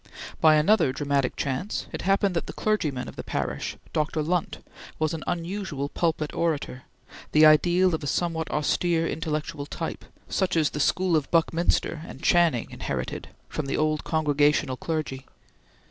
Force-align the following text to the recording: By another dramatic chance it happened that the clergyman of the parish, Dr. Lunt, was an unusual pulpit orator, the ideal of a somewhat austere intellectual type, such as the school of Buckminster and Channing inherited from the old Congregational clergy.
By 0.39 0.55
another 0.55 0.91
dramatic 0.91 1.35
chance 1.35 1.85
it 1.91 2.01
happened 2.01 2.35
that 2.35 2.47
the 2.47 2.53
clergyman 2.53 3.07
of 3.07 3.17
the 3.17 3.23
parish, 3.23 3.77
Dr. 3.93 4.23
Lunt, 4.23 4.57
was 4.97 5.13
an 5.13 5.23
unusual 5.27 5.89
pulpit 5.89 6.33
orator, 6.33 6.85
the 7.33 7.45
ideal 7.45 7.93
of 7.93 8.03
a 8.03 8.07
somewhat 8.07 8.49
austere 8.49 9.05
intellectual 9.05 9.67
type, 9.67 10.03
such 10.27 10.57
as 10.57 10.71
the 10.71 10.79
school 10.79 11.15
of 11.15 11.29
Buckminster 11.29 12.01
and 12.07 12.23
Channing 12.23 12.71
inherited 12.71 13.27
from 13.47 13.67
the 13.67 13.77
old 13.77 14.03
Congregational 14.03 14.75
clergy. 14.75 15.27